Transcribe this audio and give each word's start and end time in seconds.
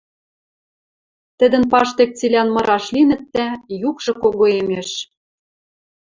Тӹдӹн 1.37 1.63
паштек 1.71 2.09
цилӓн 2.17 2.47
мыраш 2.55 2.85
линӹт 2.95 3.21
дӓ, 3.35 3.47
юкшы 3.89 4.13
когоэмеш: 4.21 4.89